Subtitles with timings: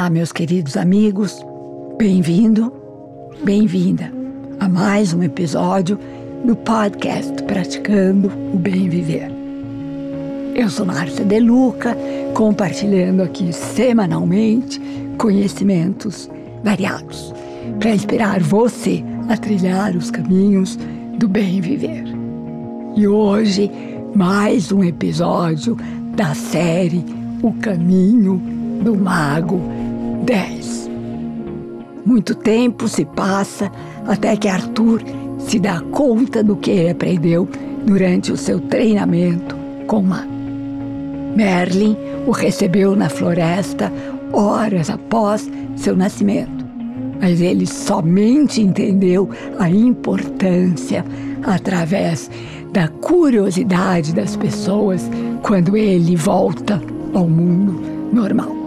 [0.00, 1.44] Olá, meus queridos amigos,
[1.98, 2.72] bem-vindo,
[3.44, 4.10] bem-vinda
[4.58, 6.00] a mais um episódio
[6.42, 9.30] do podcast Praticando o Bem Viver.
[10.54, 11.94] Eu sou Márcia De Luca,
[12.32, 14.80] compartilhando aqui semanalmente
[15.18, 16.30] conhecimentos
[16.64, 17.34] variados
[17.78, 20.78] para inspirar você a trilhar os caminhos
[21.18, 22.04] do bem viver.
[22.96, 23.70] E hoje,
[24.14, 25.76] mais um episódio
[26.16, 27.04] da série
[27.42, 28.40] O Caminho
[28.82, 29.60] do Mago
[30.24, 30.90] 10.
[32.04, 33.70] Muito tempo se passa
[34.06, 35.02] até que Arthur
[35.38, 37.48] se dá conta do que ele aprendeu
[37.84, 39.56] durante o seu treinamento
[39.86, 40.30] com mago.
[41.34, 41.96] Merlin
[42.26, 43.92] o recebeu na floresta
[44.32, 46.64] horas após seu nascimento,
[47.20, 51.04] mas ele somente entendeu a importância
[51.42, 52.30] através
[52.72, 55.08] da curiosidade das pessoas
[55.42, 56.80] quando ele volta
[57.14, 57.80] ao mundo
[58.12, 58.59] normal.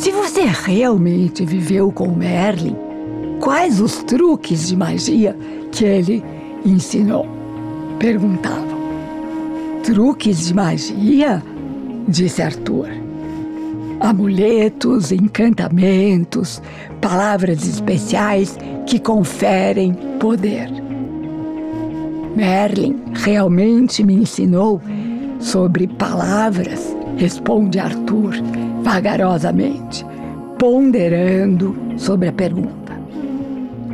[0.00, 2.74] Se você realmente viveu com Merlin,
[3.38, 5.36] quais os truques de magia
[5.70, 6.24] que ele
[6.64, 7.28] ensinou?
[7.98, 8.80] Perguntavam.
[9.84, 11.42] Truques de magia?
[12.08, 12.88] Disse Arthur.
[14.00, 16.62] Amuletos, encantamentos,
[17.02, 18.56] palavras especiais
[18.86, 20.70] que conferem poder.
[22.34, 24.80] Merlin realmente me ensinou
[25.38, 28.36] sobre palavras, responde Arthur
[28.82, 30.04] vagarosamente,
[30.58, 32.98] ponderando sobre a pergunta.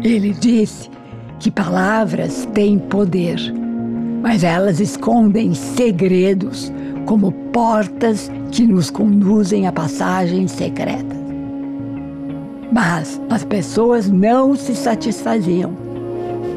[0.02, 0.90] Ele disse
[1.38, 3.38] que palavras têm poder,
[4.22, 6.72] mas elas escondem segredos
[7.04, 11.16] como portas que nos conduzem a passagens secretas.
[12.72, 15.72] Mas as pessoas não se satisfaziam.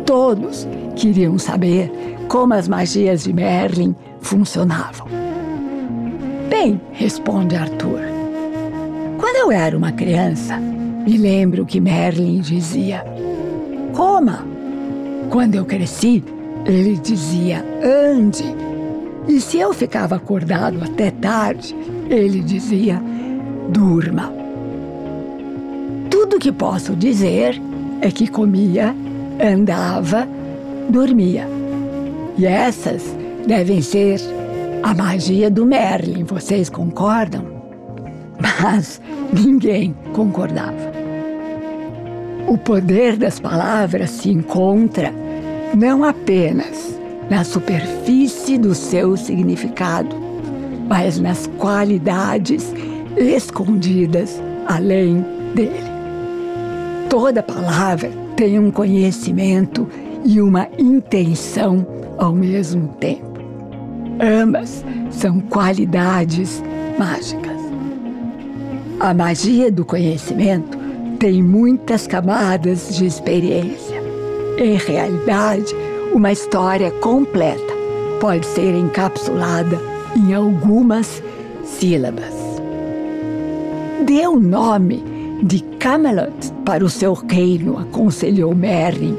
[0.06, 1.92] Todos queriam saber
[2.28, 5.08] como as magias de Merlin funcionavam.
[6.50, 8.19] Bem, responde Arthur.
[9.50, 13.04] Eu era uma criança, me lembro que Merlin dizia:
[13.96, 14.46] Coma.
[15.32, 16.24] Quando eu cresci,
[16.68, 18.44] ele dizia: Ande.
[19.28, 21.76] E se eu ficava acordado até tarde,
[22.12, 23.02] ele dizia:
[23.70, 24.32] Durma.
[26.12, 27.60] Tudo que posso dizer
[28.02, 28.96] é que comia,
[29.44, 30.28] andava,
[30.92, 31.48] dormia.
[32.38, 33.04] E essas
[33.48, 34.22] devem ser
[34.84, 37.59] a magia do Merlin, vocês concordam?
[38.40, 39.02] Mas
[39.34, 40.92] ninguém concordava.
[42.48, 45.14] O poder das palavras se encontra
[45.76, 47.00] não apenas
[47.30, 50.16] na superfície do seu significado,
[50.88, 52.74] mas nas qualidades
[53.16, 55.24] escondidas além
[55.54, 55.90] dele.
[57.10, 59.88] Toda palavra tem um conhecimento
[60.24, 61.86] e uma intenção
[62.18, 63.40] ao mesmo tempo.
[64.20, 66.64] Ambas são qualidades
[66.98, 67.59] mágicas.
[69.00, 70.78] A magia do conhecimento
[71.20, 74.04] tem muitas camadas de experiência.
[74.58, 75.74] Em realidade,
[76.14, 77.74] uma história completa
[78.20, 79.80] pode ser encapsulada
[80.18, 81.24] em algumas
[81.64, 82.34] sílabas.
[84.06, 85.02] Dê o nome
[85.44, 89.18] de Camelot para o seu reino, aconselhou Merlin,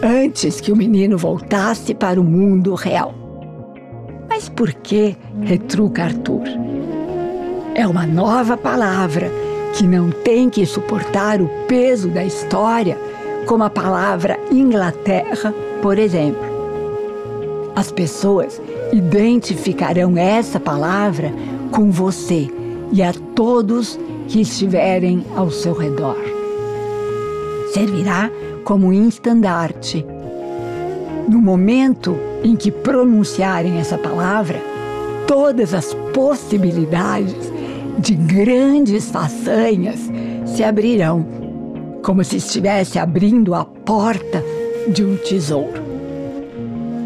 [0.00, 3.12] antes que o menino voltasse para o mundo real.
[4.28, 5.16] Mas por que?
[5.40, 6.44] retruca Arthur.
[7.74, 9.30] É uma nova palavra
[9.74, 12.98] que não tem que suportar o peso da história,
[13.46, 16.52] como a palavra Inglaterra, por exemplo.
[17.74, 18.60] As pessoas
[18.92, 21.32] identificarão essa palavra
[21.70, 22.50] com você
[22.92, 26.18] e a todos que estiverem ao seu redor.
[27.72, 28.30] Servirá
[28.64, 30.04] como um estandarte.
[31.26, 34.60] No momento em que pronunciarem essa palavra,
[35.26, 37.50] todas as possibilidades
[37.98, 40.10] de grandes façanhas
[40.46, 41.24] se abrirão,
[42.02, 44.42] como se estivesse abrindo a porta
[44.88, 45.82] de um tesouro.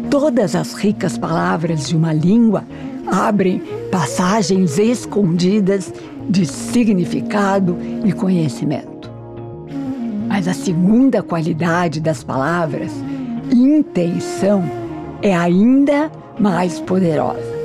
[0.09, 2.63] Todas as ricas palavras de uma língua
[3.05, 3.61] abrem
[3.91, 5.93] passagens escondidas
[6.29, 9.11] de significado e conhecimento.
[10.27, 12.91] Mas a segunda qualidade das palavras,
[13.51, 14.63] intenção,
[15.21, 17.57] é ainda mais poderosa.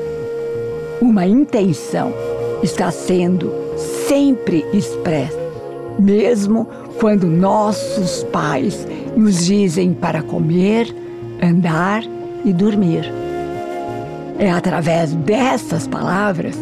[1.00, 2.12] Uma intenção
[2.62, 3.52] está sendo
[4.06, 5.38] sempre expressa,
[5.98, 6.66] mesmo
[7.00, 8.86] quando nossos pais
[9.16, 10.94] nos dizem para comer,
[11.42, 12.02] andar
[12.44, 13.10] e dormir.
[14.38, 16.56] É através dessas palavras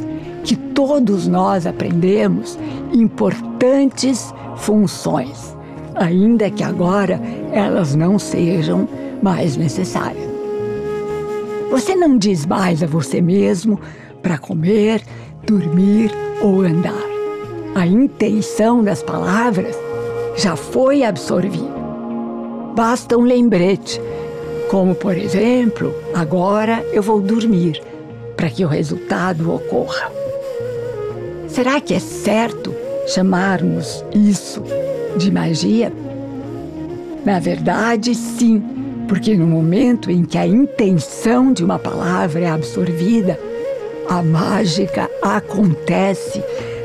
[0.45, 2.59] que todos nós aprendemos
[2.93, 5.57] importantes funções,
[5.95, 7.21] ainda que agora
[7.53, 8.89] elas não sejam
[9.23, 10.31] mais necessárias.
[11.71, 13.79] Você não diz mais a você mesmo
[14.23, 15.03] para comer,
[15.47, 16.11] dormir
[16.43, 17.11] ou andar.
[17.75, 19.77] a intenção das palavras
[20.37, 21.81] já foi absorvida.
[22.75, 24.01] Basta um lembrete,
[24.69, 27.81] como por exemplo, agora eu vou dormir,
[28.37, 30.11] para que o resultado ocorra.
[31.47, 32.75] Será que é certo
[33.07, 34.63] chamarmos isso
[35.17, 35.93] de magia?
[37.25, 38.63] Na verdade, sim,
[39.09, 43.39] porque no momento em que a intenção de uma palavra é absorvida,
[44.11, 46.43] a mágica acontece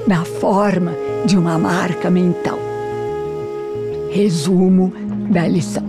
[0.07, 0.93] na forma
[1.25, 2.59] de uma marca mental.
[4.11, 4.93] Resumo
[5.31, 5.83] da lição: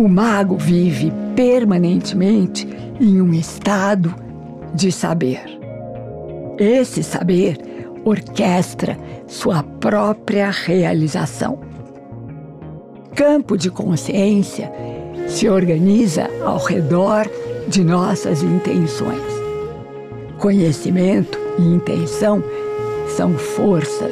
[0.00, 2.68] o mago vive permanentemente
[3.00, 4.12] em um estado
[4.74, 5.40] de saber.
[6.58, 7.56] Esse saber
[8.04, 8.98] orquestra
[9.28, 11.60] sua própria realização.
[13.14, 14.72] Campo de consciência
[15.28, 17.30] se organiza ao redor
[17.68, 19.41] de nossas intenções.
[20.42, 22.42] Conhecimento e intenção
[23.16, 24.10] são forças.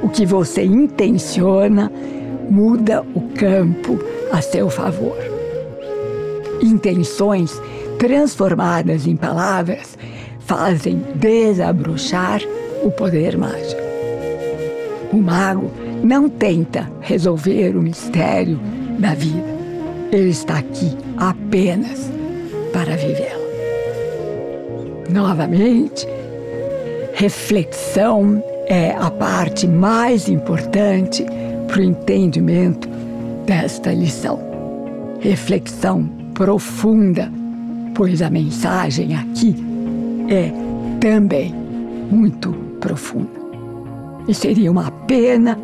[0.00, 1.90] O que você intenciona
[2.48, 3.98] muda o campo
[4.30, 5.16] a seu favor.
[6.62, 7.60] Intenções
[7.98, 9.98] transformadas em palavras
[10.38, 12.40] fazem desabrochar
[12.84, 13.82] o poder mágico.
[15.12, 15.68] O mago
[16.00, 18.60] não tenta resolver o mistério
[19.00, 19.56] da vida.
[20.12, 22.08] Ele está aqui apenas
[22.72, 23.45] para vivê-la.
[25.08, 26.06] Novamente,
[27.14, 31.24] reflexão é a parte mais importante
[31.68, 32.88] para o entendimento
[33.46, 34.40] desta lição.
[35.20, 37.30] Reflexão profunda,
[37.94, 39.54] pois a mensagem aqui
[40.28, 40.52] é
[41.00, 41.54] também
[42.10, 43.46] muito profunda.
[44.26, 45.56] E seria uma pena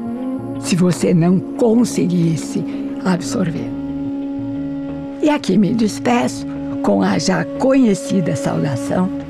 [0.61, 2.65] se você não conseguisse
[3.05, 3.69] absorver.
[5.21, 6.47] E aqui me despeço
[6.83, 9.21] com a já conhecida saudação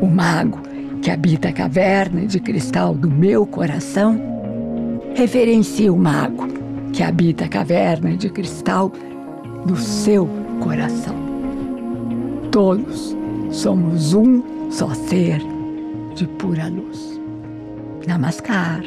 [0.00, 0.60] o mago
[1.02, 4.20] que habita a caverna de cristal do meu coração,
[5.14, 6.48] reverencia o mago
[6.92, 8.90] que habita a caverna de cristal
[9.66, 10.28] do seu
[10.60, 11.14] coração.
[12.50, 13.16] Todos
[13.50, 15.40] somos um só ser
[16.14, 17.20] de pura luz.
[18.06, 18.82] Namaskar.